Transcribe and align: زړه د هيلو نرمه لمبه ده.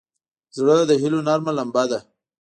زړه 0.57 0.75
د 0.89 0.91
هيلو 1.01 1.19
نرمه 1.27 1.51
لمبه 1.57 1.83
ده. 1.91 1.99